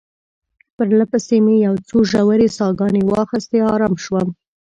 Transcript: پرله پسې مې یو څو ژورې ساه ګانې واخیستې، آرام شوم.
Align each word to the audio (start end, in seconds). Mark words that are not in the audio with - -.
پرله 0.75 1.05
پسې 1.11 1.37
مې 1.45 1.55
یو 1.65 1.75
څو 1.87 1.97
ژورې 2.11 2.47
ساه 2.57 2.71
ګانې 2.79 3.01
واخیستې، 3.09 3.57
آرام 3.73 3.93
شوم. 4.03 4.27